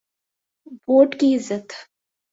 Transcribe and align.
Vote 0.87 1.09
کی 1.19 1.29
عزت۔ 1.35 1.67